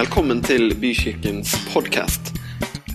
[0.00, 2.30] Velkommen til Bykirkens podkast.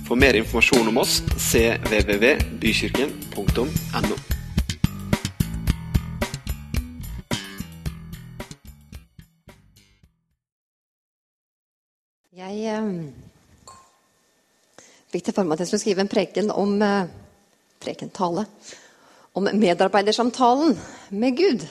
[0.08, 4.16] For mer informasjon om oss cvvvbykirken.no.
[12.40, 12.90] Jeg eh,
[15.14, 17.12] fikk til formål at jeg skulle skrive en preken om eh,
[17.86, 18.50] prekentale
[19.38, 20.74] om medarbeidersamtalen
[21.14, 21.70] med Gud.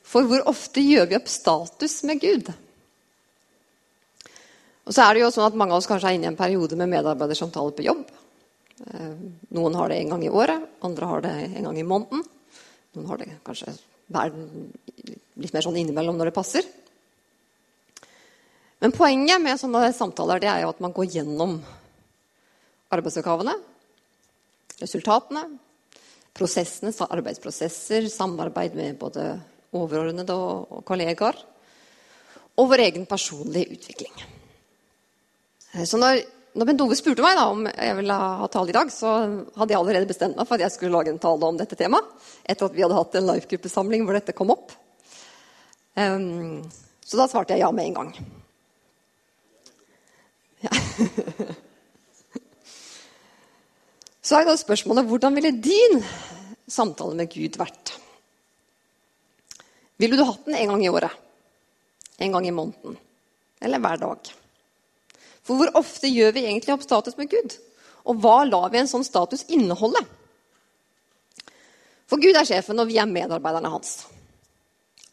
[0.00, 2.48] For hvor ofte gjør vi opp status med Gud?
[4.90, 6.38] Og så er det jo sånn at Mange av oss kanskje er inne i en
[6.38, 8.08] periode med medarbeidersamtaler på jobb.
[8.90, 9.12] Eh,
[9.54, 12.24] noen har det en gang i året, andre har det en gang i måneden.
[12.96, 13.76] Noen har det kanskje
[15.38, 16.66] litt mer sånn innimellom når det passer.
[18.82, 21.54] Men poenget med sånne samtaler det er jo at man går gjennom
[22.90, 23.54] arbeidsoppgavene,
[24.80, 25.44] resultatene,
[26.34, 29.28] prosessene, arbeidsprosesser, samarbeid med både
[29.70, 31.38] overordnede og kollegaer,
[32.58, 34.39] og vår egen personlige utvikling.
[35.72, 36.22] Eh, så når,
[36.58, 39.14] når Bent Ove spurte meg da, om jeg ville ha tale i dag, så
[39.56, 42.10] hadde jeg allerede bestemt meg for at jeg skulle lage en tale om dette temaet.
[42.44, 44.76] Etter at vi hadde hatt en live-gruppesamling hvor dette kom opp.
[45.98, 46.60] Um,
[47.04, 48.14] så da svarte jeg ja med en gang.
[50.60, 50.70] Ja.
[54.30, 55.96] Så er da spørsmålet hvordan ville din
[56.70, 57.96] samtale med Gud vært?
[59.98, 61.16] Ville du hatt den en gang i året?
[62.22, 62.94] En gang i måneden?
[63.58, 64.30] Eller hver dag?
[65.46, 67.56] For hvor ofte gjør vi egentlig opp status med Gud?
[68.08, 70.02] Og hva lar vi en sånn status inneholde?
[72.10, 74.00] For Gud er sjefen, og vi er medarbeiderne hans.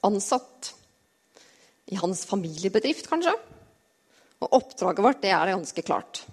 [0.08, 0.73] Ansatt
[1.94, 3.36] i hans familiebedrift, kanskje?
[4.44, 6.23] Og oppdraget vårt det er ganske klart.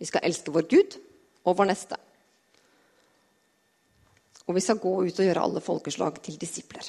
[0.00, 0.96] Vi skal elske vår Gud
[1.44, 1.98] og vår neste.
[4.48, 6.86] Og vi skal gå ut og gjøre alle folkeslag til disipler.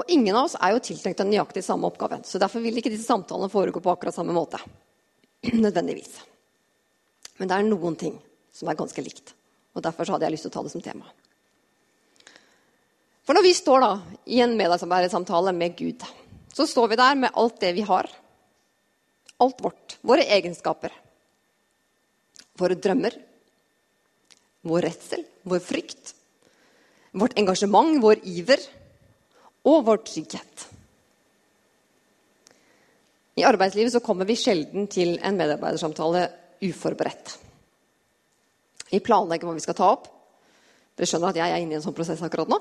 [0.00, 2.22] Og ingen av oss er jo tiltenkt den nøyaktig samme oppgaven.
[2.24, 4.60] Så derfor vil ikke disse samtalene foregå på akkurat samme måte.
[5.66, 6.14] Nødvendigvis.
[7.36, 8.16] Men det er noen ting
[8.56, 9.34] som er ganske likt.
[9.76, 11.04] Og derfor hadde jeg lyst til å ta det som tema.
[13.28, 13.92] For når vi står da
[14.32, 16.08] i en medarbeidersamtale med Gud,
[16.50, 18.08] så står vi der med alt det vi har.
[19.40, 19.98] Alt vårt.
[20.00, 20.96] Våre egenskaper.
[22.58, 23.14] Våre drømmer.
[24.66, 25.28] Vår redsel.
[25.44, 26.16] Vår frykt.
[27.12, 28.64] Vårt engasjement, vår iver
[29.68, 30.66] og vår trygghet.
[33.40, 36.26] I arbeidslivet så kommer vi sjelden til en medarbeidersamtale
[36.66, 37.36] uforberedt.
[38.90, 40.08] Vi planlegger hva vi skal ta opp.
[40.98, 42.60] Dere skjønner at jeg er inne i en sånn prosess akkurat nå?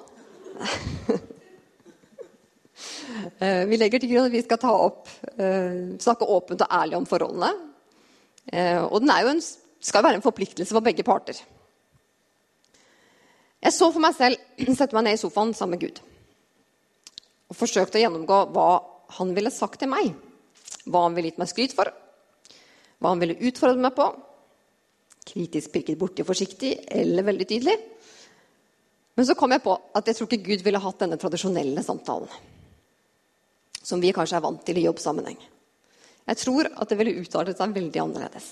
[3.39, 5.09] Eh, vi legger til grunn at vi skal ta opp,
[5.41, 7.49] eh, snakke åpent og ærlig om forholdene.
[8.51, 9.41] Eh, og den en,
[9.83, 11.39] skal være en forpliktelse for begge parter.
[13.59, 14.39] Jeg så for meg selv
[14.79, 15.99] sette meg ned i sofaen sammen med Gud
[17.49, 18.69] og forsøkte å gjennomgå hva
[19.17, 20.13] han ville sagt til meg.
[20.85, 21.89] Hva han ville gitt meg skryt for,
[22.99, 24.07] hva han ville utfordre meg på.
[25.29, 27.75] Kritisk pirket borti forsiktig eller veldig tydelig.
[29.17, 32.29] Men så kom jeg på at jeg tror ikke Gud ville hatt denne tradisjonelle samtalen.
[33.83, 35.37] Som vi kanskje er vant til i jobbsammenheng.
[36.29, 38.49] Jeg tror at det ville utartet seg veldig annerledes.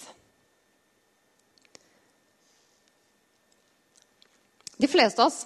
[4.78, 5.44] De fleste av oss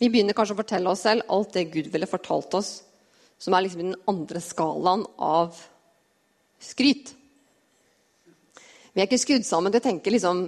[0.00, 2.70] vi begynner kanskje å fortelle oss selv alt det Gud ville fortalt oss,
[3.40, 5.58] som er liksom den andre skalaen av
[6.60, 7.12] skryt.
[8.92, 10.46] Vi er ikke skrudd sammen til å tenke liksom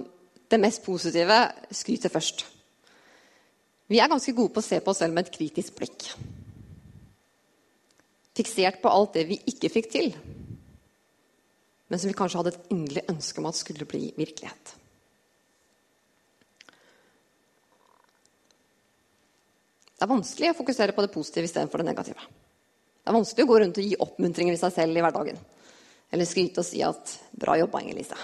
[0.49, 1.37] det mest positive
[1.73, 2.45] skryter først.
[3.89, 6.09] Vi er ganske gode på å se på oss selv med et kritisk blikk.
[8.33, 10.13] Fiksert på alt det vi ikke fikk til,
[11.89, 14.79] men som vi kanskje hadde et inderlig ønske om at skulle bli virkelighet.
[20.03, 22.19] Det er vanskelig å fokusere på det positive istedenfor det negative.
[22.19, 25.37] Det er vanskelig å gå rundt og gi oppmuntringer i seg selv i hverdagen.
[26.11, 28.19] Eller skryte og si at 'bra jobba, Inger-Lise'.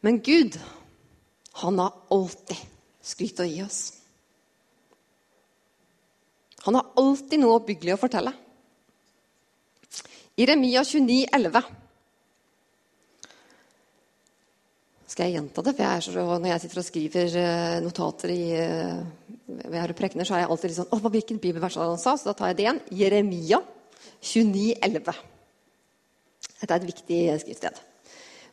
[0.00, 0.56] Men Gud,
[1.60, 2.56] han har alltid
[3.02, 3.92] skryt å gi oss.
[6.64, 8.32] Han har alltid noe oppbyggelig å fortelle.
[10.40, 11.85] I Remia 29, 11
[15.06, 15.76] Skal jeg gjenta det?
[15.76, 18.42] For jeg så, når jeg sitter og skriver eh, notater i
[19.46, 22.16] ved prekner, så er jeg alltid litt sånn Å, hvilken bibelvers han sa?
[22.18, 22.80] Så da tar jeg det igjen.
[22.98, 23.60] Jeremia
[24.20, 25.20] 29, 11.
[26.56, 27.82] Dette er et viktig skriftsted.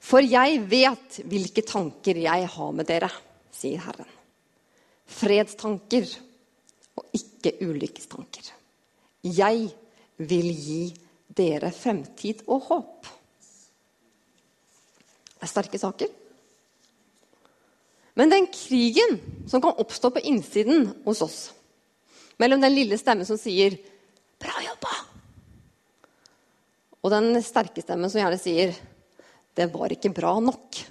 [0.04, 3.10] For jeg vet hvilke tanker jeg har med dere,
[3.56, 4.10] sier Herren.
[5.14, 6.10] Fredstanker
[7.00, 8.52] og ikke ulykkestanker.
[9.24, 9.70] Jeg
[10.20, 10.82] vil gi
[11.34, 13.08] dere fremtid og håp.
[15.34, 16.12] Det er sterke saker.
[18.14, 19.20] Men den krigen
[19.50, 21.40] som kan oppstå på innsiden hos oss,
[22.38, 23.78] Mellom den lille stemmen som sier
[24.42, 24.96] 'bra jobba',
[27.04, 28.74] og den sterke stemmen som gjerne sier
[29.56, 30.84] 'det var ikke bra nok'.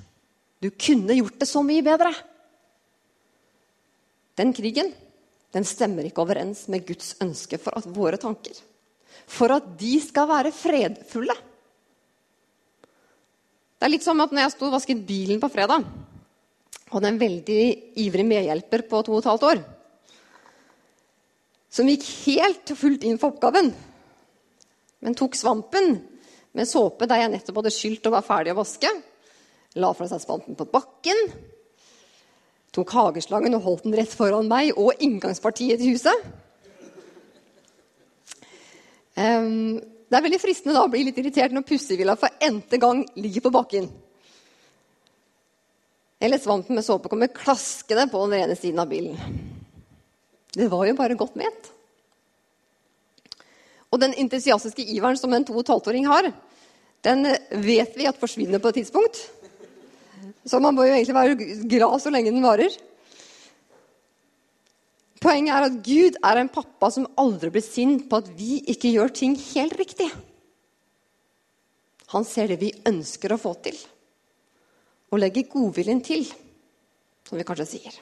[0.63, 2.15] Du kunne gjort det så mye bedre.
[4.37, 4.95] Den krigen
[5.53, 8.55] den stemmer ikke overens med Guds ønske for at våre tanker.
[9.27, 11.35] For at de skal være fredfulle.
[13.77, 15.85] Det er litt som at når jeg sto og vasket bilen på fredag,
[16.93, 17.63] hadde en veldig
[18.05, 19.63] ivrig medhjelper på to og et halvt år
[21.73, 23.71] som gikk helt fullt inn for oppgaven,
[25.03, 25.95] men tok svampen
[26.53, 28.91] med såpe der jeg nettopp hadde skylt og var ferdig å vaske,
[29.81, 31.23] la fra seg svampen på bakken,
[32.77, 36.29] tok hageslangen og holdt den rett foran meg og inngangspartiet til huset.
[39.17, 43.01] Um, det er veldig fristende da å bli litt irritert når pussevilla for n-te gang
[43.17, 43.89] ligger på bakken.
[46.23, 49.19] Eller svampen med såpe kommer klaskende på den ene siden av bilen.
[50.55, 51.71] Det var jo bare godt ment.
[53.93, 56.31] Og den entusiastiske iveren som en to og et halvt åring har,
[57.03, 57.27] den
[57.65, 59.19] vet vi at forsvinner på et tidspunkt.
[60.47, 62.71] Så man må jo egentlig være glad så lenge den varer.
[65.23, 68.91] Poenget er at Gud er en pappa som aldri blir sint på at vi ikke
[68.95, 70.09] gjør ting helt riktig.
[72.15, 73.77] Han ser det vi ønsker å få til,
[75.13, 76.25] og legger godviljen til,
[77.29, 77.97] som vi kanskje sier.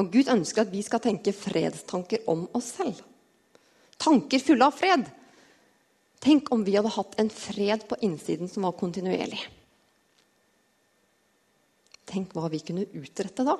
[0.00, 3.02] Og Gud ønsker at vi skal tenke fredstanker om oss selv.
[4.00, 5.04] Tanker fulle av fred.
[6.22, 9.40] Tenk om vi hadde hatt en fred på innsiden som var kontinuerlig.
[12.08, 13.58] Tenk hva vi kunne utrette da.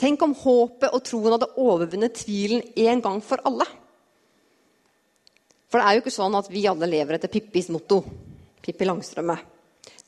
[0.00, 3.66] Tenk om håpet og troen hadde overvunnet tvilen en gang for alle.
[5.70, 8.02] For det er jo ikke sånn at vi alle lever etter Pippis motto.
[8.64, 9.36] Pippi Langstrømme.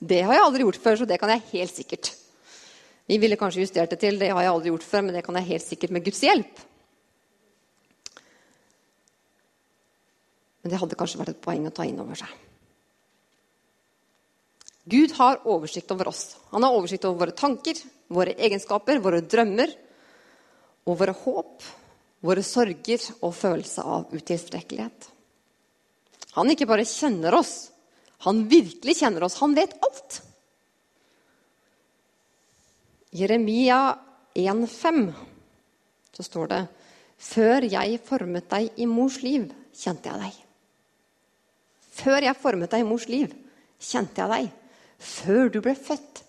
[0.01, 2.13] Det har jeg aldri gjort før, så det kan jeg helt sikkert.
[3.07, 5.39] Vi ville kanskje justert det til det har jeg aldri gjort før, men det kan
[5.39, 6.65] jeg helt sikkert med Guds hjelp.
[10.63, 12.33] Men det hadde kanskje vært et poeng å ta inn over seg.
[14.87, 16.37] Gud har oversikt over oss.
[16.53, 17.79] Han har oversikt over våre tanker,
[18.11, 19.73] våre egenskaper, våre drømmer
[20.87, 21.63] og våre håp,
[22.27, 25.09] våre sorger og følelse av utilstrekkelighet.
[26.39, 27.71] Han ikke bare kjenner oss,
[28.25, 29.39] han virkelig kjenner oss.
[29.43, 30.23] Han vet alt.
[33.17, 33.99] Jeremia
[34.35, 35.13] 1,5
[36.17, 36.63] så står det
[37.17, 40.43] Før jeg formet deg i mors liv, kjente jeg deg.
[41.97, 43.33] Før jeg formet deg i mors liv,
[43.81, 44.51] kjente jeg deg.
[44.99, 46.23] Før du ble født,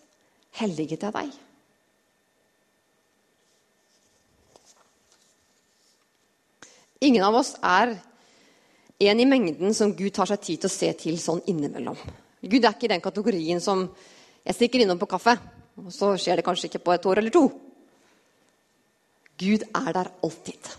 [0.59, 1.35] helliget jeg deg.
[7.07, 7.93] Ingen av oss er
[8.99, 11.97] en i mengden som Gud tar seg tid til å se til sånn innimellom.
[12.41, 13.85] Gud er ikke i den kategorien som
[14.47, 15.35] jeg stikker innom på kaffe,
[15.77, 17.45] og så skjer det kanskje ikke på et år eller to.
[19.37, 20.69] Gud er der alltid.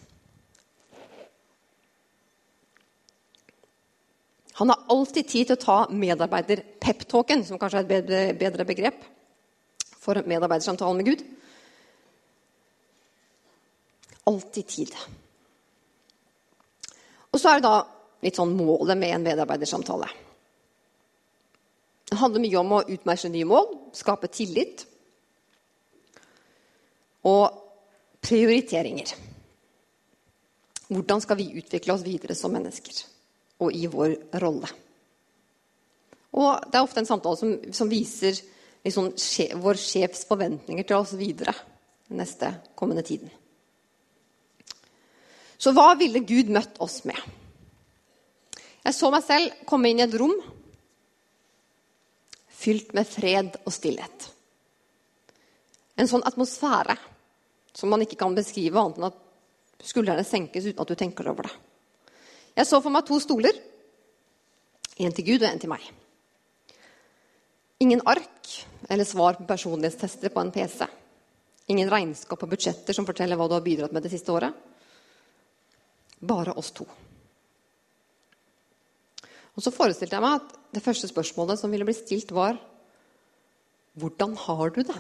[4.59, 9.05] Han har alltid tid til å ta medarbeider-peptalken, som kanskje er et bedre, begrep
[10.03, 11.23] for medarbeidersamtalen med Gud.
[14.27, 14.97] Alltid tid.
[17.31, 17.77] Og så er det da
[18.25, 20.09] litt sånn målet med en medarbeidersamtale.
[22.09, 24.87] Det handler mye om å utmeisle nye mål, skape tillit
[27.29, 27.61] og
[28.25, 29.13] prioriteringer.
[30.89, 33.05] Hvordan skal vi utvikle oss videre som mennesker?
[33.59, 34.71] og i vår rolle.
[36.39, 38.37] Og det er ofte en samtale som, som viser
[38.85, 39.11] liksom,
[39.63, 41.55] vår sjefs forventninger til oss videre
[42.09, 43.31] den neste kommende tiden.
[45.59, 47.19] Så hva ville Gud møtt oss med?
[48.85, 50.35] Jeg så meg selv komme inn i et rom
[52.59, 54.29] fylt med fred og stillhet.
[55.99, 56.97] En sånn atmosfære
[57.75, 61.47] som man ikke kan beskrive annet enn at skuldrene senkes uten at du tenker over
[61.47, 61.55] det.
[62.59, 63.55] Jeg så for meg to stoler.
[64.99, 65.85] En til Gud og en til meg.
[67.79, 68.51] Ingen ark
[68.91, 70.89] eller svar på personlighetstester på en PC.
[71.71, 74.51] Ingen regnskap og budsjetter som forteller hva du har bidratt med det siste året.
[76.19, 76.89] Bare oss to.
[79.59, 82.61] Og så forestilte jeg meg at det første spørsmålet som ville bli stilt, var
[83.99, 84.99] Hvordan har du det?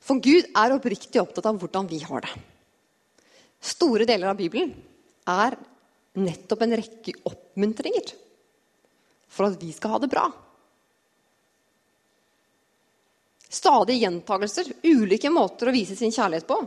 [0.00, 2.32] For Gud er oppriktig opptatt av hvordan vi har det.
[3.60, 4.72] Store deler av Bibelen
[5.28, 5.58] er
[6.16, 8.14] nettopp en rekke oppmuntringer
[9.30, 10.24] for at vi skal ha det bra.
[13.50, 16.58] Stadige gjentagelser, ulike måter å vise sin kjærlighet på.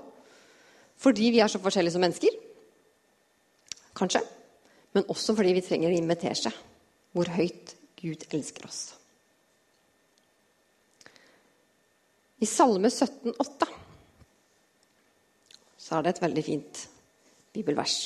[1.02, 2.43] Fordi vi er så forskjellige som mennesker.
[4.04, 4.20] Kanskje.
[4.94, 6.58] Men også fordi vi trenger å invitere seg
[7.16, 8.82] hvor høyt Gud elsker oss.
[12.44, 13.70] I Salme 17,8
[15.84, 16.82] så er det et veldig fint
[17.56, 17.98] bibelvers.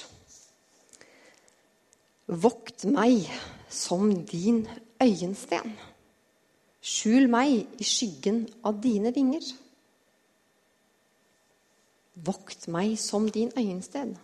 [2.27, 3.25] Vokt meg
[3.71, 4.65] som din
[5.01, 5.73] øyensten.
[6.81, 9.49] Skjul meg i skyggen av dine vinger.
[12.27, 14.17] Vokt meg som din øyensten.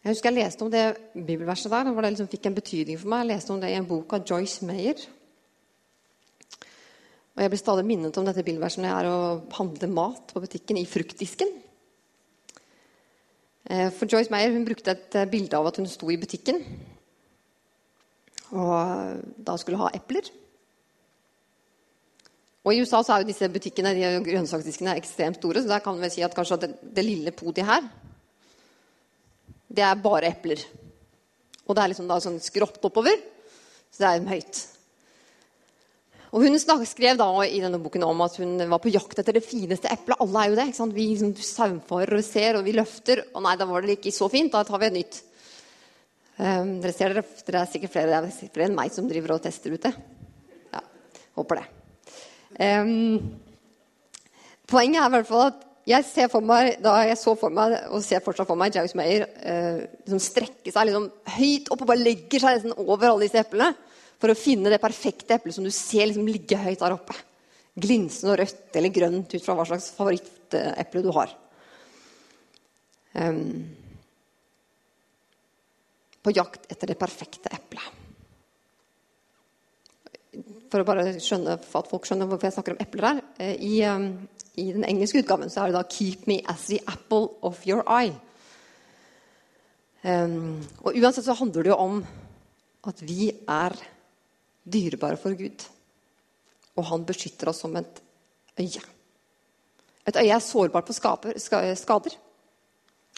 [0.00, 1.90] Jeg husker jeg leste om det bibelverset der.
[1.92, 3.26] hvor Det liksom fikk en betydning for meg.
[3.26, 4.96] Jeg leste om det i en bok av Joyce Mayer.
[7.36, 10.40] Og Jeg blir stadig minnet om dette bibelverset når jeg er og handler mat på
[10.40, 11.52] butikken i fruktdisken.
[13.70, 16.64] Eh, for Joyce Meyer hun brukte et eh, bilde av at hun sto i butikken
[18.50, 20.26] og eh, da skulle ha epler.
[22.64, 26.00] Og I USA så er jo disse butikkene de grønnsaksdiskene ekstremt store, så der kan
[26.00, 27.84] vi si at kanskje det, det lille podiet her
[29.70, 30.62] det er bare epler.
[31.68, 33.16] Og det er liksom da sånn skrått oppover,
[33.90, 34.60] så det er høyt.
[36.30, 39.42] Og Hun skrev da i denne boken om at hun var på jakt etter det
[39.42, 40.20] fineste eplet.
[40.22, 40.66] Alle er jo det.
[40.70, 40.94] ikke sant?
[40.94, 43.24] Vi liksom saumfarer og ser, og vi løfter.
[43.34, 44.52] Og nei, da var det ikke så fint.
[44.54, 45.18] Da tar vi et nytt.
[46.40, 49.34] Um, dere ser dere, dere er sikkert flere, det er flere enn meg som driver
[49.34, 49.90] og tester ute.
[50.72, 50.80] Ja,
[51.36, 51.66] håper det.
[52.62, 53.34] Um,
[54.70, 57.72] poenget er i hvert fall at jeg ser for meg, da jeg så for meg,
[57.88, 61.08] og ser fortsatt for meg Jaus Meyer eh, liksom strekke seg liksom
[61.38, 63.72] høyt opp og bare legger seg liksom over alle disse eplene
[64.20, 67.16] for å finne det perfekte eplet som du ser liksom ligge høyt der oppe.
[67.80, 71.32] Glinsende og rødt eller grønt ut fra hva slags favoritteple du har.
[73.16, 73.64] Um,
[76.20, 77.96] på jakt etter det perfekte eplet.
[80.70, 83.22] For å bare skjønne, for at folk skjønner hvorfor jeg snakker om epler her.
[83.42, 84.12] Eh, I, um,
[84.56, 87.82] I, den engelske utgaven så er det da 'Keep me as the apple of your
[87.86, 88.18] eye'.
[90.02, 92.06] Um, og uansett så handler det jo om
[92.88, 93.76] at vi er
[94.64, 95.66] dyrebare for Gud.
[96.76, 98.00] Og han beskytter oss som et
[98.60, 98.82] øye.
[100.08, 102.16] Et øye er sårbart på skaper, skader.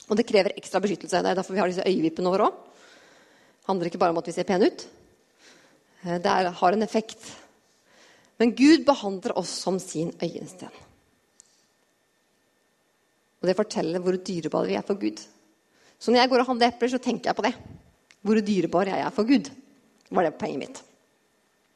[0.08, 1.22] Og det krever ekstra beskyttelse.
[1.22, 2.52] Det er derfor vi har disse øyevippene våre òg.
[3.62, 4.88] Det handler ikke bare om at vi ser pene ut.
[6.02, 7.20] Eh, det er, har en effekt.
[8.38, 10.72] Men Gud behandler oss som sin øyensten.
[13.42, 15.18] Og det forteller hvor dyrebare vi er for Gud.
[15.98, 17.52] Så når jeg går og handler epler, så tenker jeg på det.
[18.22, 19.50] Hvor dyrebar jeg er for Gud.
[20.10, 20.82] var det poenget mitt.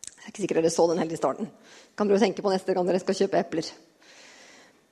[0.06, 1.48] Jeg er ikke sikker dere så den heldige starten.
[1.96, 3.70] Kan dere tenke på neste gang dere skal kjøpe epler.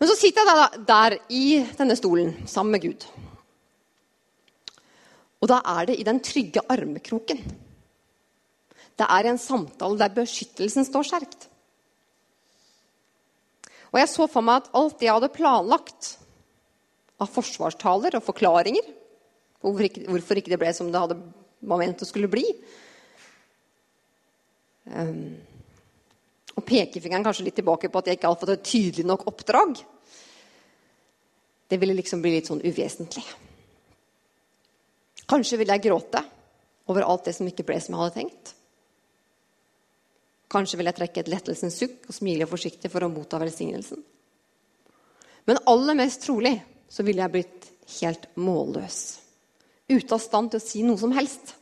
[0.00, 1.44] Men så sitter jeg der, der i
[1.78, 3.06] denne stolen sammen med Gud.
[5.42, 7.42] Og da er det i den trygge armekroken.
[8.98, 11.48] Det er en samtale der beskyttelsen står sterkt.
[13.92, 16.14] Og jeg så for meg at alt det jeg hadde planlagt
[17.22, 18.88] av forsvarstaler og forklaringer
[19.64, 21.18] hvorfor ikke, hvorfor ikke det ble som det hadde,
[21.64, 22.44] man ventet det skulle bli,
[24.84, 25.36] Um,
[26.54, 29.78] og pekefingeren kanskje litt tilbake på at jeg ikke hadde fått et tydelig nok oppdrag.
[31.70, 33.24] Det ville liksom bli litt sånn uvesentlig.
[35.24, 36.20] Kanskje ville jeg gråte
[36.92, 38.52] over alt det som ikke ble som jeg hadde tenkt.
[40.52, 44.04] Kanskje ville jeg trekke et lettelsens sukk og smile forsiktig for å motta velsignelsen.
[45.48, 46.54] Men aller mest trolig
[46.94, 49.00] så ville jeg blitt helt målløs.
[49.90, 51.56] Ute av stand til å si noe som helst.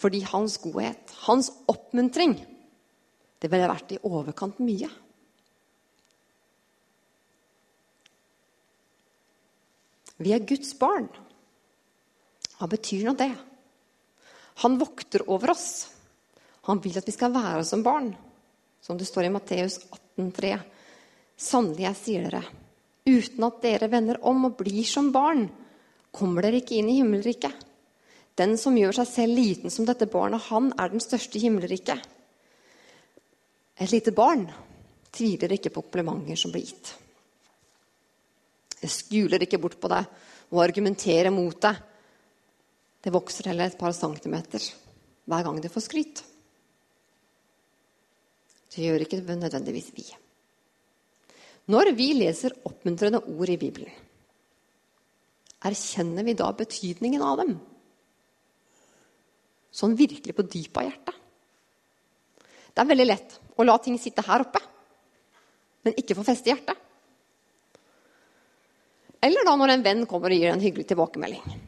[0.00, 2.38] Fordi hans godhet, hans oppmuntring,
[3.40, 4.88] det ville vært i overkant mye.
[10.20, 11.08] Vi er Guds barn.
[12.56, 13.32] Hva betyr nå det?
[14.64, 15.68] Han vokter over oss.
[16.68, 18.10] Han vil at vi skal være som barn,
[18.84, 19.78] som det står i Matteus
[20.16, 20.56] 18,3.
[21.40, 22.42] Sannelig, jeg sier dere,
[23.10, 25.48] uten at dere vender om og blir som barn,
[26.10, 27.66] kommer dere ikke inn i himmelriket.
[28.38, 32.00] Den som gjør seg selv liten som dette barnet, han er den største i himmelriket.
[33.80, 34.46] Et lite barn
[35.10, 36.94] tviler ikke på komplimenter som blir gitt.
[38.80, 40.06] Det skuler ikke bort på deg
[40.50, 41.76] og argumenterer mot deg.
[43.00, 44.64] Det vokser heller et par centimeter
[45.30, 46.24] hver gang det får skryt.
[48.70, 50.06] Det gjør ikke nødvendigvis vi.
[51.70, 53.92] Når vi leser oppmuntrende ord i Bibelen,
[55.68, 57.54] erkjenner vi da betydningen av dem?
[59.70, 61.18] Sånn virkelig på dypet av hjertet.
[62.70, 64.62] Det er veldig lett å la ting sitte her oppe,
[65.86, 66.86] men ikke få feste i hjertet.
[69.20, 71.58] Eller da når en venn kommer og gir en hyggelig tilbakemelding.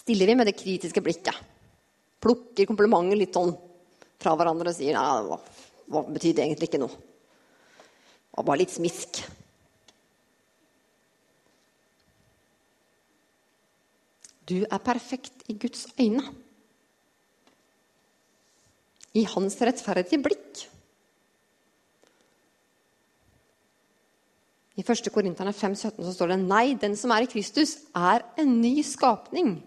[0.00, 1.36] Stiller vi med det kritiske blikket,
[2.20, 3.54] plukker komplimenter litt sånn
[4.20, 5.38] fra hverandre og sier nei, hva,
[5.90, 7.09] hva betydde egentlig ikke noe.
[8.40, 9.20] Det var litt smisk.
[14.48, 16.24] Du er perfekt i Guds øyne
[19.14, 20.64] i hans rettferdige blikk.
[24.80, 25.10] I 1.
[25.12, 29.58] Korinterne 5,17 så står det Nei, den som er i Kristus, er en ny skapning.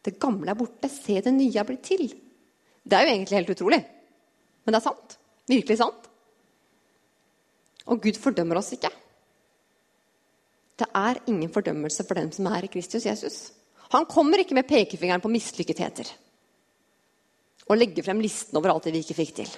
[0.00, 2.06] Det gamle er borte, se det nye er blitt til.
[2.80, 3.82] Det er jo egentlig helt utrolig.
[4.64, 5.18] Men det er sant.
[5.50, 6.09] Virkelig sant.
[7.88, 8.90] Og Gud fordømmer oss ikke.
[10.80, 13.38] Det er ingen fordømmelse for dem som er i Kristus Jesus.
[13.92, 16.08] Han kommer ikke med pekefingeren på mislykketheter
[17.70, 19.50] og legger frem listen over alt det vi ikke fikk til.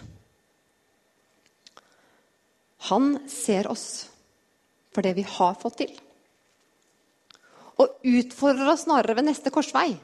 [2.93, 3.87] Han ser oss
[4.93, 5.93] for det vi har fått til.
[7.81, 9.95] Og utfordrer oss snarere ved neste korsvei.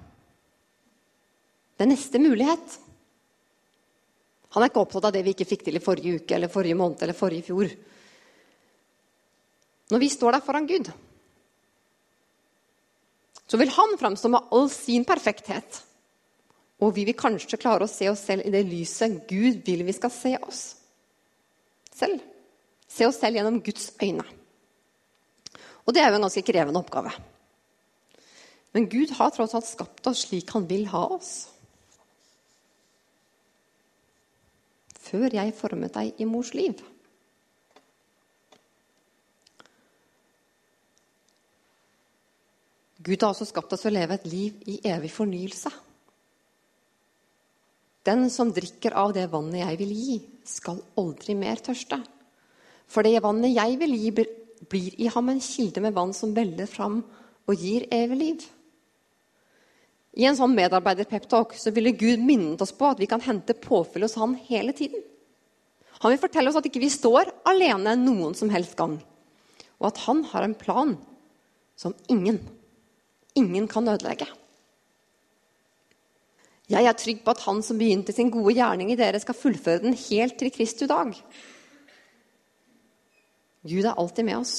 [1.79, 2.79] Ved neste mulighet.
[4.55, 6.79] Han er ikke opptatt av det vi ikke fikk til i forrige uke eller forrige
[6.79, 7.75] måned eller forrige fjor.
[9.89, 10.91] Når vi står der foran Gud,
[13.49, 15.83] så vil han framstå med all sin perfekthet.
[16.85, 19.95] Og vi vil kanskje klare å se oss selv i det lyset Gud vil vi
[19.97, 20.61] skal se oss
[21.99, 22.21] selv.
[22.89, 24.25] Se oss selv gjennom Guds øyne.
[25.87, 27.11] Og det er jo en ganske krevende oppgave.
[28.77, 31.33] Men Gud har tross alt skapt oss slik han vil ha oss.
[35.09, 36.77] Før jeg formet deg i mors liv.
[42.99, 45.71] Gud har også skapt oss å leve et liv i evig fornyelse.
[48.09, 52.01] Den som drikker av det vannet jeg vil gi, skal aldri mer tørste.
[52.89, 54.13] For det vannet jeg vil gi,
[54.69, 57.03] blir i ham en kilde med vann som veller fram
[57.49, 58.47] og gir evig liv.
[60.19, 64.07] I en sånn medarbeider-peptalk så ville Gud minnet oss på at vi kan hente påfyll
[64.07, 65.05] hos Han hele tiden.
[66.03, 68.97] Han vil fortelle oss at ikke vi står alene noen som helst gang,
[69.79, 70.97] og at han har en plan
[71.79, 72.41] som ingen,
[73.35, 74.27] ingen kan ødelegge.
[76.69, 79.83] Jeg er trygg på at han som begynte sin gode gjerning i dere, skal fullføre
[79.87, 81.15] den helt til Kristu dag.
[83.65, 84.57] Gud er alltid med oss.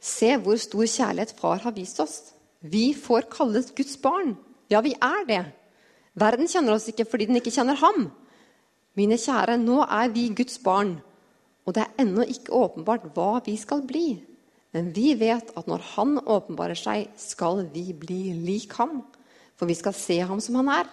[0.00, 2.32] Se hvor stor kjærlighet far har vist oss.
[2.60, 4.36] Vi får kalles Guds barn.
[4.70, 5.44] Ja, vi er det.
[6.18, 8.08] Verden kjenner oss ikke fordi den ikke kjenner ham.
[8.98, 10.96] Mine kjære, nå er vi Guds barn,
[11.68, 14.16] og det er ennå ikke åpenbart hva vi skal bli.
[14.72, 19.02] Men vi vet at når Han åpenbarer seg, skal vi bli lik ham,
[19.56, 20.88] for vi skal se ham som han er.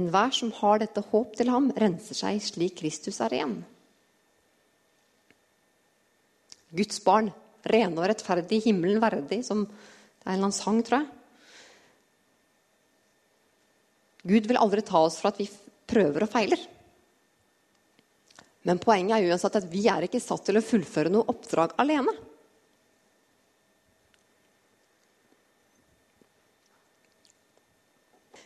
[0.00, 3.58] Enhver som har dette håp til ham, renser seg slik Kristus er ren.
[6.70, 7.32] Guds barn,
[7.66, 9.72] rene og rettferdig, himmelen verdig, som det
[10.24, 11.10] er en eller annen sang, tror jeg.
[14.30, 15.48] Gud vil aldri ta oss for at vi
[15.90, 16.60] prøver og feiler.
[18.70, 22.12] Men poenget er uansett at vi er ikke satt til å fullføre noe oppdrag alene.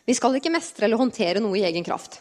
[0.05, 2.19] Vi skal ikke mestre eller håndtere noe i egen kraft.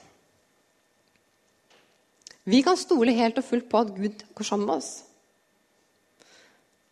[2.45, 4.93] Vi kan stole helt og fullt på at Gud går sammen med oss.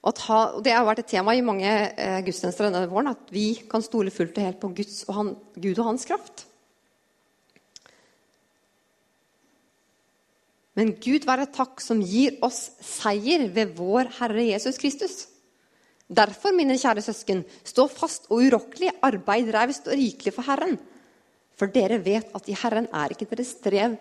[0.03, 3.85] Ha, det har vært et tema i mange eh, gudstjenester denne våren at vi kan
[3.85, 6.47] stole fullt og helt på Guds og han, Gud og hans kraft.
[10.79, 15.17] Men Gud være takk som gir oss seier ved vår Herre Jesus Kristus.
[16.13, 20.79] Derfor, mine kjære søsken, stå fast og urokkelig, arbeid raust og rikelig for Herren.
[21.57, 23.97] For dere vet at i Herren er ikke deres strev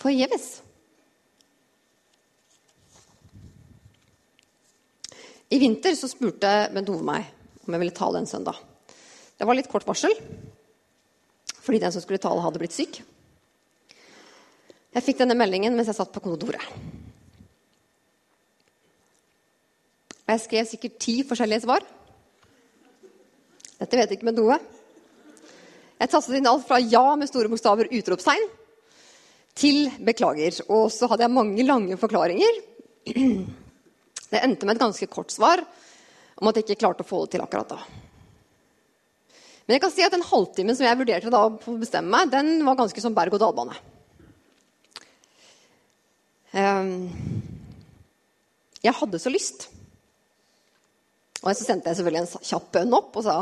[0.00, 0.48] forgjeves.
[5.50, 7.26] I vinter så spurte Bent Ove meg
[7.66, 8.60] om jeg ville tale en søndag.
[9.40, 10.12] Det var litt kort varsel,
[11.60, 13.00] fordi den som skulle tale, hadde blitt syk.
[14.90, 16.64] Jeg fikk denne meldingen mens jeg satt på kontoret.
[20.24, 21.86] Og jeg skrev sikkert ti forskjellige svar.
[23.80, 24.58] Dette vet ikke med noe.
[26.00, 28.46] Jeg tastet inn alt fra 'ja' med store bokstaver, utropstegn,
[29.54, 30.62] til 'beklager'.
[30.68, 32.62] Og så hadde jeg mange lange forklaringer.
[34.30, 35.58] Det endte med et ganske kort svar
[36.38, 37.78] om at jeg ikke klarte å få det til akkurat da.
[39.66, 42.64] Men jeg kan si at den halvtimen som jeg vurderte da å bestemme meg, den
[42.64, 43.89] var ganske som berg-og-dal-bane.
[46.56, 47.10] Ehm,
[48.82, 49.68] jeg hadde så lyst.
[51.40, 53.36] Og så sendte jeg selvfølgelig en kjapp bønn opp og sa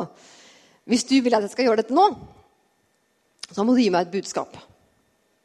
[0.88, 2.04] hvis du vil at jeg skal gjøre dette nå,
[3.52, 4.54] så må du gi meg et budskap.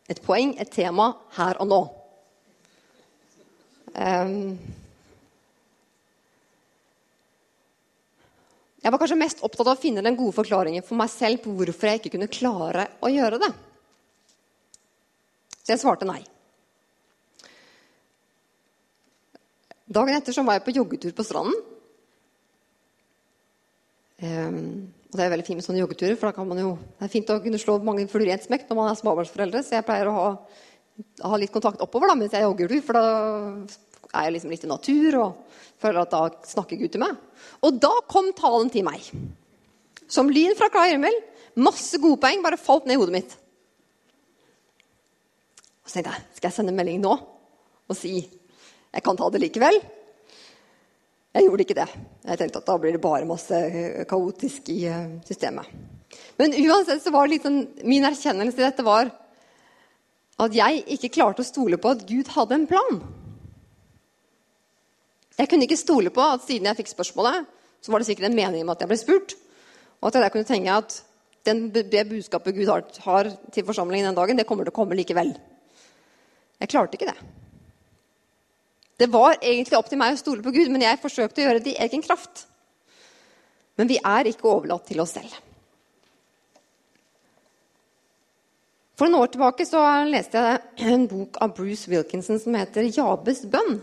[0.07, 1.79] Et poeng, et tema, her og nå.
[3.91, 4.55] Um,
[8.83, 11.57] jeg var kanskje mest opptatt av å finne den gode forklaringen for meg selv på
[11.59, 13.51] hvorfor jeg ikke kunne klare å gjøre det.
[15.59, 16.21] Så jeg svarte nei.
[19.93, 21.55] Dagen etter så var jeg på joggetur på stranden.
[24.23, 24.59] Um,
[25.11, 27.11] og Det er veldig fint med sånne joggeturer, for da kan man jo, det er
[27.13, 29.61] fint å kunne slå mange fluer i ett smekk når man er småbarnsforeldre.
[29.65, 30.29] Så jeg pleier å ha
[31.23, 33.05] ha litt kontakt oppover da, mens jeg jogger tur, for da
[34.13, 37.17] er jeg liksom litt i natur og føler at da snakker Gud til meg.
[37.65, 39.07] Og da kom talen til meg.
[40.07, 41.15] Som lyn fra klar himmel.
[41.57, 43.33] Masse gode poeng bare falt ned i hodet mitt.
[45.83, 47.13] Og så tenkte jeg skal jeg sende melding nå
[47.83, 48.21] og si
[48.93, 49.79] jeg kan ta det likevel.
[51.33, 51.87] Jeg gjorde ikke det.
[52.29, 53.57] Jeg tenkte at da blir det bare masse
[54.09, 55.65] kaotisk i eh, systemet.
[56.37, 59.09] Men uansett så var det litt sånn, min erkjennelse i dette var
[60.43, 63.01] at jeg ikke klarte å stole på at Gud hadde en plan.
[65.39, 67.49] Jeg kunne ikke stole på at siden jeg fikk spørsmålet,
[67.81, 69.35] så var det sikkert en mening med at jeg ble spurt.
[70.01, 70.99] Og at jeg kunne tenke at
[71.47, 74.97] den, det budskapet Gud har, har, til forsamlingen den dagen, det kommer til å komme
[74.99, 75.33] likevel.
[76.61, 77.17] Jeg klarte ikke det.
[78.97, 81.63] Det var egentlig opp til meg å stole på Gud, men jeg forsøkte å gjøre
[81.63, 82.45] det i egen kraft.
[83.79, 85.33] Men vi er ikke overlatt til oss selv.
[88.93, 93.41] For noen år tilbake så leste jeg en bok av Bruce Wilkinson som heter 'Jabes
[93.49, 93.81] bønn'.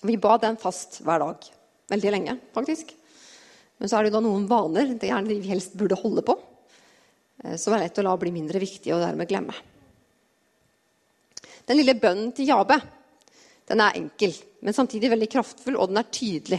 [0.00, 1.44] Vi ba den fast hver dag.
[1.92, 2.94] Veldig lenge, faktisk.
[3.78, 6.38] Men så er det da noen vaner det gjerne vi helst burde holde på.
[7.44, 9.54] Eh, som er lett å la bli mindre viktige og dermed glemme.
[11.68, 12.78] Den lille bønnen til Jabe
[13.70, 14.32] den er enkel,
[14.66, 16.58] men samtidig veldig kraftfull, og den er tydelig.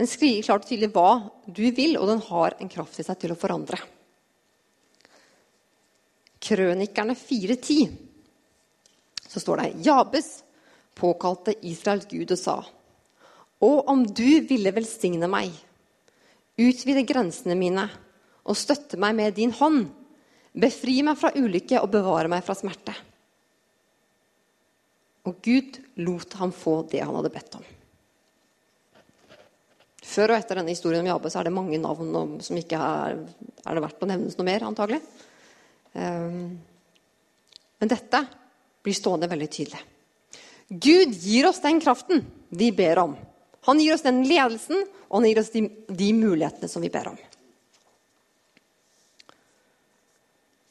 [0.00, 1.10] Den skriver klart og tydelig hva
[1.44, 3.76] du vil, og den har en kraft i seg til å forandre.
[6.44, 7.92] Krønikerne 4.10
[9.28, 10.28] så står det Jabes
[10.96, 12.56] påkalte Israels Gud og sa
[13.64, 15.50] Og om du ville velsigne meg,
[16.60, 17.88] utvide grensene mine
[18.44, 19.88] og støtte meg med din hånd,
[20.52, 22.94] befri meg fra ulykke og bevare meg fra smerte.
[25.24, 27.64] Og Gud lot ham få det han hadde bedt om.
[30.04, 33.16] Før og etter denne historien om Jabes er det mange navn som ikke er,
[33.64, 35.00] er det verdt å nevnes noe mer, antagelig.
[35.96, 36.58] Um,
[37.80, 38.20] men dette
[38.84, 39.80] blir stående veldig tydelig.
[40.68, 42.20] Gud gir oss den kraften
[42.52, 43.16] vi ber om.
[43.64, 47.14] Han gir oss den ledelsen, og han gir oss de, de mulighetene som vi ber
[47.14, 47.20] om.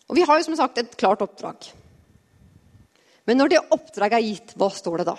[0.10, 1.72] Og Vi har jo som sagt et klart oppdrag.
[3.26, 5.18] Men når det oppdraget er gitt, hva står det da?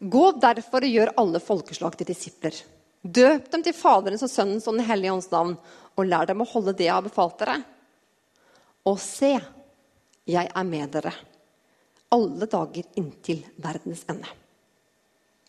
[0.00, 2.58] Gå derfor og gjør alle folkeslag til disipler.
[3.02, 5.56] Døp dem til Faderens og Sønnens og Den hellige ånds navn,
[5.96, 7.60] og lær dem å holde det jeg har befalt dere.
[8.86, 9.32] Og se,
[10.26, 11.14] jeg er med dere
[12.14, 14.28] alle dager inntil verdens ende.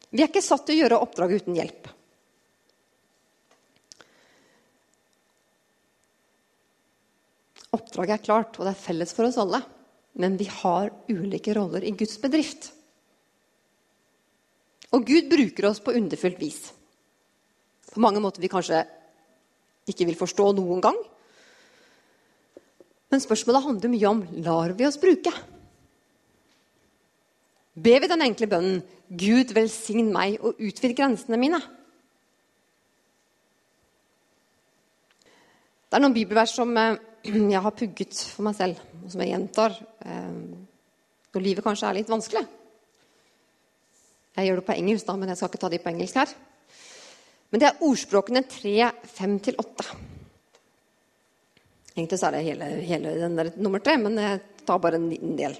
[0.09, 1.89] Vi er ikke satt til å gjøre oppdraget uten hjelp.
[7.75, 9.61] Oppdraget er klart, og det er felles for oss alle.
[10.17, 12.71] Men vi har ulike roller i Guds bedrift.
[14.95, 16.61] Og Gud bruker oss på underfullt vis.
[17.93, 18.81] På mange måter vi kanskje
[19.87, 20.97] ikke vil forstå noen gang.
[23.11, 25.31] Men spørsmålet handler mye om lar vi oss bruke.
[27.77, 31.61] Ber vi den enkle bønnen 'Gud, velsign meg og utvid grensene mine'?
[35.87, 36.97] Det er noen bibelvers som eh,
[37.53, 39.75] jeg har pugget for meg selv, og som jeg gjentar
[40.05, 40.33] eh,
[41.33, 42.43] når livet kanskje er litt vanskelig.
[44.37, 46.35] Jeg gjør det på engelsk, da, men jeg skal ikke ta de på engelsk her.
[47.49, 48.75] Men det er ordspråkene 3,
[49.17, 49.87] 5-8.
[51.97, 55.07] Egentlig så er det hele, hele den der nummer tre, men jeg tar bare en
[55.09, 55.55] liten del.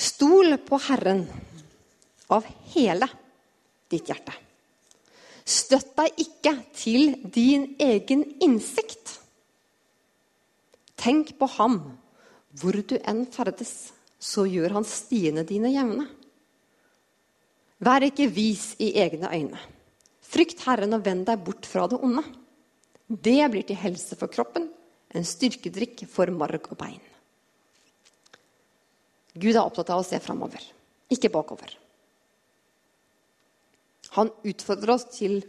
[0.00, 1.26] Stol på Herren
[2.32, 3.08] av hele
[3.90, 4.32] ditt hjerte.
[5.44, 9.19] Støtt deg ikke til din egen innsikt.
[11.00, 11.80] Tenk på ham.
[12.60, 16.08] Hvor du enn ferdes, så gjør han stiene dine jevne.
[17.80, 19.60] Vær ikke vis i egne øyne.
[20.30, 22.24] Frykt Herren og vend deg bort fra det onde.
[23.08, 24.68] Det blir til helse for kroppen,
[25.14, 27.00] en styrkedrikk for marg og bein.
[29.34, 30.62] Gud er opptatt av å se framover,
[31.10, 31.72] ikke bakover.
[34.18, 35.40] Han utfordrer oss til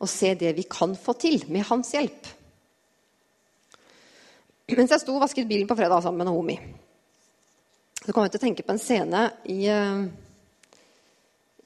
[0.00, 2.28] å se det vi kan få til, med hans hjelp.
[4.66, 6.56] Mens jeg sto og vasket bilen på fredag sammen med Naomi,
[8.02, 10.02] så kom jeg til å tenke på en scene i uh,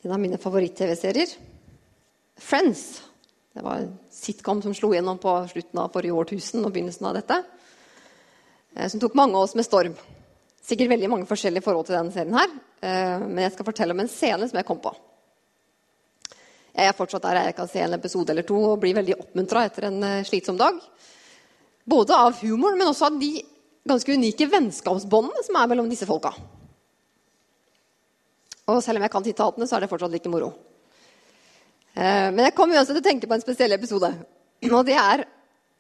[0.05, 1.33] en av mine favoritt-TV-serier.
[2.41, 3.03] Friends.
[3.53, 7.17] Det var en sitcom som slo gjennom på slutten av forrige årtusen og begynnelsen av
[7.17, 7.39] dette.
[8.77, 9.97] Eh, som tok mange av oss med storm.
[10.65, 12.37] Sikkert veldig mange forskjellige forhold til denne serien.
[12.37, 14.95] her, eh, Men jeg skal fortelle om en scene som jeg kom på.
[16.77, 19.65] Jeg er fortsatt der jeg kan se en episode eller to og bli veldig oppmuntra
[19.65, 20.81] etter en eh, slitsom dag.
[21.88, 23.35] Både av humoren, men også av de
[23.88, 26.33] ganske unike vennskapsbåndene som er mellom disse folka.
[28.71, 30.53] Og selv om jeg kan sitatene, så er det fortsatt like moro.
[31.95, 34.12] Eh, men jeg kom uansett til å tenke på en spesiell episode.
[34.77, 35.25] Og det er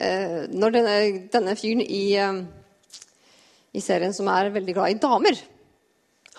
[0.02, 0.96] eh, når denne,
[1.30, 2.40] denne fyren i, eh,
[3.76, 5.38] i serien som er veldig glad i damer.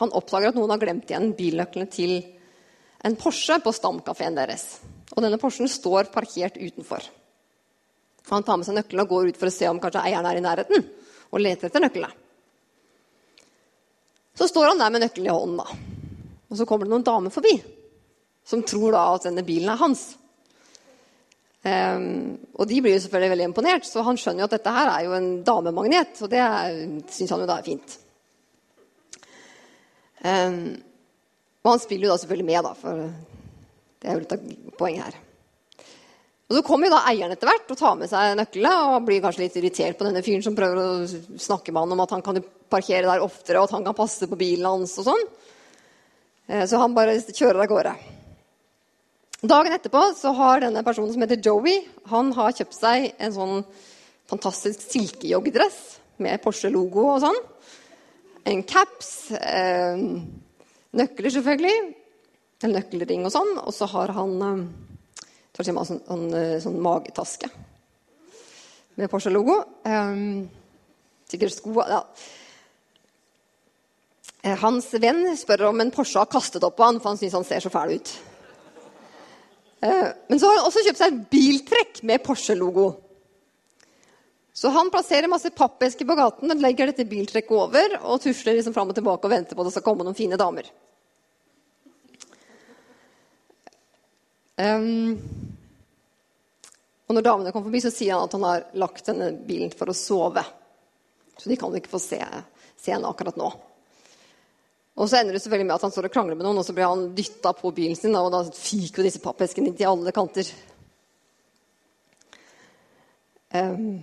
[0.02, 2.18] Han oppdager at noen har glemt igjen bilnøklene til
[3.06, 4.82] en Porsche på stamkafeen deres.
[5.14, 7.06] Og denne Porschen står parkert utenfor.
[8.32, 10.40] Han tar med seg nøklene og går ut for å se om kanskje eieren er
[10.40, 10.88] i nærheten.
[11.32, 12.12] Og leter etter nøklene.
[14.38, 16.22] Så står han der med nøkkelen i hånden, da.
[16.52, 17.58] Og så kommer det noen damer forbi
[18.48, 20.04] som tror da at denne bilen er hans.
[21.62, 24.90] Um, og de blir jo selvfølgelig veldig imponert, så han skjønner jo at dette her
[24.90, 26.24] er jo en damemagnet.
[26.26, 26.42] Og det
[27.14, 27.98] syns han jo da er fint.
[30.22, 30.64] Um,
[31.62, 33.04] og han spiller jo da selvfølgelig med, da, for
[34.02, 35.20] det er jo litt av poenget her.
[36.52, 39.22] Og Så kommer jo da eieren etter hvert og tar med seg nøklene og blir
[39.24, 42.24] kanskje litt irritert på denne fyren som prøver å snakke med han om at han
[42.26, 45.24] kan parkere der oftere og at han kan passe på bilen hans og sånn.
[46.52, 47.96] Eh, så han bare kjører av gårde.
[49.48, 53.56] Dagen etterpå så har denne personen som heter Joey, han har kjøpt seg en sånn
[54.28, 55.80] fantastisk silkejoggedress
[56.20, 57.42] med Porsche-logo og sånn.
[58.52, 60.04] En caps, eh,
[61.00, 61.80] nøkler selvfølgelig,
[62.68, 63.56] en nøkkelring og sånn.
[63.64, 64.66] Og så har han
[65.60, 67.50] eh, sånn, sånn, eh, sånn, magetaske
[69.00, 69.58] med Porsche-logo.
[69.88, 70.50] Um,
[71.32, 72.02] sikkert sko ja.
[74.42, 77.38] Eh, hans venn spør om en Porsche har kastet opp på han, for han syns
[77.38, 78.12] han ser så fæl ut.
[79.82, 82.92] Uh, men så har han også kjøpt seg et biltrekk med Porsche-logo.
[84.54, 88.76] Så han plasserer masse pappesker på gaten, og legger dette biltrekket over og tusler liksom
[88.76, 90.68] fram og tilbake og venter på at det skal komme noen fine damer.
[94.62, 95.16] Um,
[97.12, 99.92] og når damene kommer forbi, så sier han at han har lagt denne bilen for
[99.92, 100.46] å sove.
[101.36, 102.20] Så de kan ikke få se,
[102.80, 103.50] se henne akkurat nå.
[104.96, 106.76] Og så ender det selvfølgelig med at han står og krangler med noen, og så
[106.78, 110.48] blir han dytta på bilen sin, og da fyker disse pappeskene til alle kanter.
[113.52, 114.00] Um,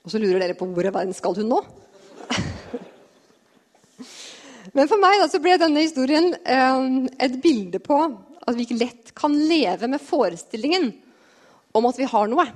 [0.00, 1.60] og så lurer dere på hvor i verden skal hun nå?
[4.76, 8.80] Men for meg da, så ble denne historien um, et bilde på at vi ikke
[8.80, 10.94] lett kan leve med forestillingen
[11.72, 12.46] om at vi har noe,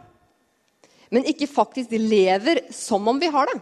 [1.10, 3.58] men ikke faktisk lever som om vi har det.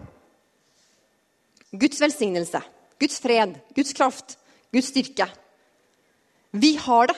[1.75, 2.61] Guds velsignelse.
[3.01, 4.37] Guds fred, Guds kraft,
[4.73, 5.27] Guds styrke.
[6.55, 7.17] Vi har det,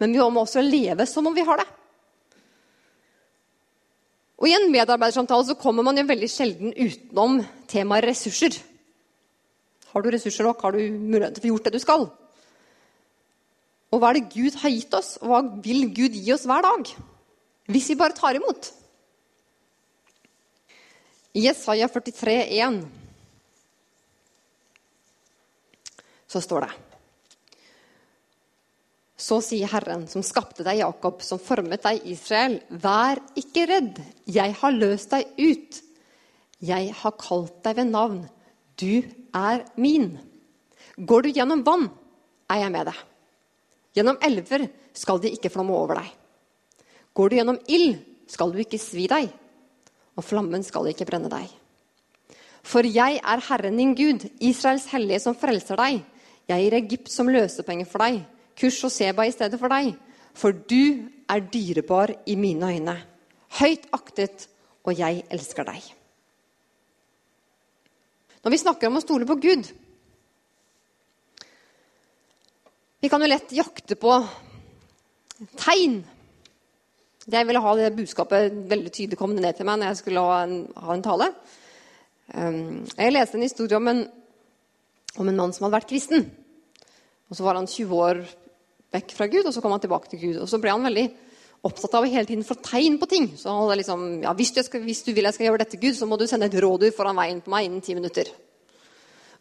[0.00, 1.66] men vi må også leve som om vi har det.
[4.36, 8.58] Og I en medarbeidersamtale så kommer man jo veldig sjelden utenom temaet ressurser.
[9.92, 10.60] Har du ressurser nok?
[10.62, 12.06] Har du mulighet til å få gjort det du skal?
[13.94, 16.64] Og hva er det Gud har gitt oss, og hva vil Gud gi oss hver
[16.66, 16.90] dag?
[17.66, 18.70] Hvis vi bare tar imot.
[21.36, 22.86] I Jesaja 43, 43,1
[26.26, 26.72] så står det
[29.26, 34.56] Så sier Herren, som skapte deg, Jakob, som formet deg, Israel, vær ikke redd, jeg
[34.60, 35.80] har løst deg ut.
[36.64, 38.20] Jeg har kalt deg ved navn.
[38.76, 39.02] Du
[39.36, 40.14] er min.
[40.96, 41.88] Går du gjennom vann,
[42.52, 43.00] er jeg med deg.
[43.96, 46.12] Gjennom elver skal de ikke flomme over deg.
[47.16, 47.96] Går du gjennom ild,
[48.28, 49.30] skal du ikke svi deg,
[50.16, 51.48] og flammen skal ikke brenne deg.
[52.66, 56.00] For jeg er Herren din Gud, Israels hellige, som frelser deg.
[56.50, 58.20] Jeg gir Egypt som løsepenger for deg,
[58.58, 59.94] kurs og seba i stedet for deg.
[60.36, 62.96] For du er dyrebar i mine øyne,
[63.60, 64.48] høyt aktet,
[64.86, 65.86] og jeg elsker deg.
[68.44, 69.72] Når vi snakker om å stole på Gud
[73.02, 74.12] Vi kan jo lett jakte på
[75.60, 75.98] tegn.
[77.26, 80.42] Jeg ville ha det budskapet veldig tydelig kommende ned til meg når jeg skulle ha
[80.44, 81.26] en, ha en tale.
[82.34, 84.06] Um, jeg leste en historie om en
[85.20, 86.26] om en mann som hadde vært kristen.
[87.30, 88.20] Og Så var han 20 år
[88.94, 90.36] vekk fra Gud, og så kom han tilbake til Gud.
[90.42, 91.06] Og så ble han veldig
[91.66, 93.28] opptatt av å hele tiden få tegn på ting.
[93.34, 95.80] Så han hadde liksom, ja, hvis, du skal, hvis du vil jeg skal gjøre dette,
[95.82, 98.30] Gud, så må du sende et rådyr foran veien på meg innen ti minutter.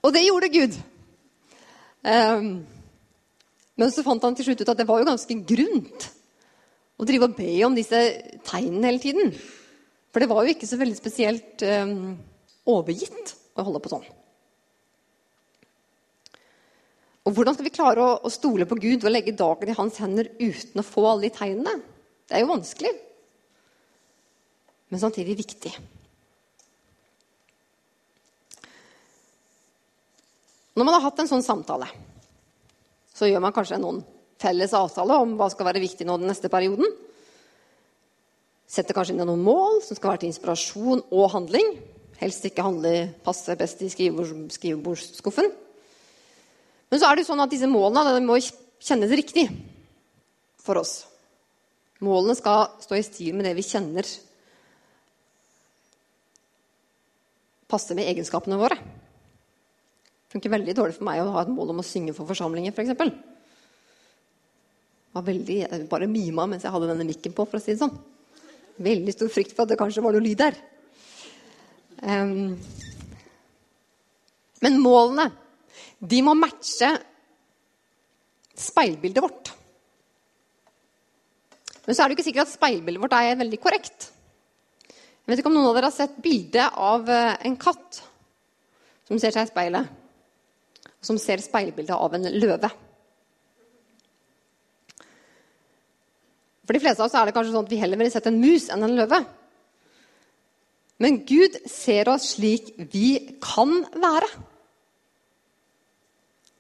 [0.02, 0.80] Og det gjorde Gud.
[2.06, 2.50] Um,
[3.76, 6.10] men så fant han til slutt ut at det var jo ganske grunt
[6.96, 8.02] å drive og be om disse
[8.48, 9.34] tegnene hele tiden.
[10.14, 12.14] For det var jo ikke så veldig spesielt um,
[12.72, 14.06] overgitt å holde på sånn.
[17.26, 19.98] Og Hvordan skal vi klare å, å stole på Gud og legge dagen i hans
[20.00, 21.80] hender uten å få alle de tegnene?
[22.26, 22.92] Det er jo vanskelig,
[24.90, 25.74] men samtidig viktig.
[30.76, 31.88] Når man har hatt en sånn samtale,
[33.16, 34.02] så gjør man kanskje noen
[34.42, 36.88] felles avtale om hva skal være viktig nå den neste perioden.
[38.66, 41.76] Setter kanskje inn noen mål som skal være til inspirasjon og handling.
[42.20, 42.94] Helst ikke handle
[43.26, 45.52] passe best i skrivebordsskuffen.
[46.92, 49.48] Men så er det jo sånn at disse målene må kjennes riktig
[50.62, 51.04] for oss.
[52.04, 54.08] Målene skal stå i stil med det vi kjenner
[57.70, 58.78] passer med egenskapene våre.
[58.78, 62.76] Det funker veldig dårlig for meg å ha et mål om å synge for forsamlinger,
[62.76, 62.94] f.eks.
[63.00, 63.35] For
[65.24, 67.96] veldig, jeg bare mima mens jeg hadde denne mikken på, for å si det sånn.
[68.86, 70.58] Veldig stor frykt for at det kanskje var noe lyd der.
[72.04, 72.58] Um,
[74.66, 75.30] men målene,
[76.00, 76.90] de må matche
[78.56, 79.54] speilbildet vårt.
[81.86, 84.10] Men så er det ikke sikkert at speilbildet vårt er veldig korrekt.
[84.90, 88.02] Jeg vet ikke om noen av dere har sett bilde av eh, en katt
[89.06, 89.88] som ser seg i speilet,
[90.86, 92.70] og som ser speilbildet av en løve.
[96.66, 98.42] For de fleste av oss er det kanskje sånn at vi heller ville sett en
[98.42, 99.22] mus enn en løve.
[101.04, 104.30] Men Gud ser oss slik vi kan være.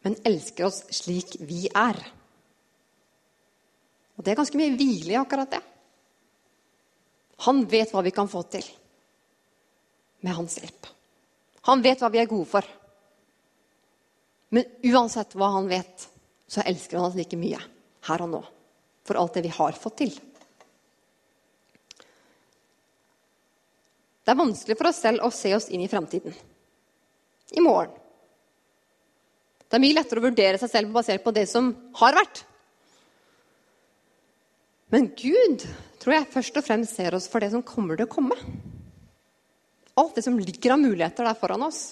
[0.06, 1.98] Men elsker oss slik vi er.
[4.15, 5.62] Og det er ganske mye hvile i akkurat det.
[7.48, 8.68] Han vet hva vi kan få til
[10.24, 10.91] med hans hjelp.
[11.68, 12.68] Han vet hva vi er gode for.
[14.54, 16.08] Men uansett hva han vet,
[16.48, 17.60] så elsker han oss like mye
[18.06, 18.44] her og nå
[19.06, 20.15] for alt det vi har fått til.
[24.26, 26.34] Det er vanskelig for oss selv å se oss inn i framtiden.
[27.54, 27.94] I morgen.
[29.65, 32.41] Det er mye lettere å vurdere seg selv basert på det som har vært.
[34.94, 35.65] Men Gud
[36.02, 38.38] tror jeg først og fremst ser oss for det som kommer til å komme.
[39.98, 41.84] Alt det som ligger av muligheter der foran oss.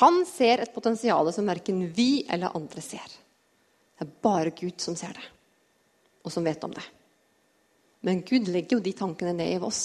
[0.00, 3.08] Han ser et potensial som verken vi eller andre ser.
[4.00, 5.26] Det er bare Gud som ser det,
[6.24, 6.84] og som vet om det.
[8.08, 9.82] Men Gud legger jo de tankene ned i oss.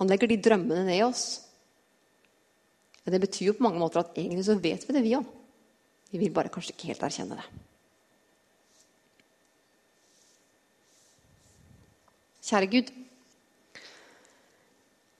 [0.00, 1.28] Han legger de drømmene ned i oss.
[3.04, 5.30] Og det betyr jo på mange måter at egentlig så vet vi det, vi òg.
[6.10, 7.46] Vi vil bare kanskje ikke helt erkjenne det.
[12.50, 12.92] Kjære Gud.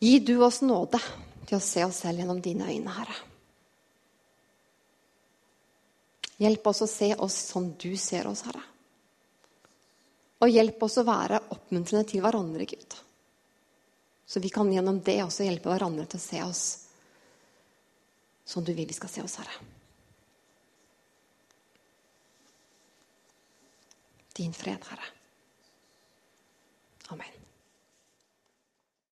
[0.03, 0.99] Gi du oss nåde
[1.47, 3.17] til å se oss selv gjennom dine øyne, Herre.
[6.37, 8.63] Hjelp oss å se oss som du ser oss, Herre.
[10.45, 12.97] Og hjelp oss å være oppmuntrende til hverandre, Gud.
[14.27, 16.65] Så vi kan gjennom det også hjelpe hverandre til å se oss
[18.47, 19.57] som du vil vi skal se oss, Herre.
[24.37, 25.09] Din fred, Herre.
[27.09, 27.46] Amen.